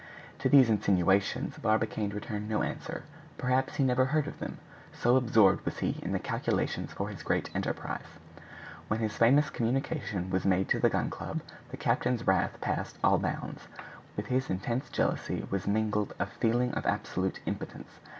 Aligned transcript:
To 0.39 0.49
these 0.49 0.67
insinuations 0.71 1.59
Barbicane 1.59 2.09
returned 2.09 2.49
no 2.49 2.63
answer; 2.63 3.03
perhaps 3.37 3.75
he 3.75 3.83
never 3.83 4.05
heard 4.05 4.25
of 4.25 4.39
them, 4.39 4.57
so 4.91 5.15
absorbed 5.15 5.63
was 5.63 5.77
he 5.77 5.99
in 6.01 6.11
the 6.11 6.17
calculations 6.17 6.91
for 6.91 7.09
his 7.09 7.21
great 7.21 7.55
enterprise. 7.55 8.17
When 8.87 8.99
his 8.99 9.15
famous 9.15 9.51
communication 9.51 10.31
was 10.31 10.43
made 10.43 10.69
to 10.69 10.79
the 10.79 10.89
Gun 10.89 11.11
Club, 11.11 11.41
the 11.69 11.77
captain's 11.77 12.25
wrath 12.25 12.59
passed 12.61 12.97
all 13.03 13.19
bounds; 13.19 13.67
with 14.17 14.25
his 14.25 14.49
intense 14.49 14.89
jealousy 14.89 15.45
was 15.51 15.67
mingled 15.67 16.15
a 16.17 16.25
feeling 16.25 16.73
of 16.73 16.87
absolute 16.87 17.39
impotence. 17.45 17.99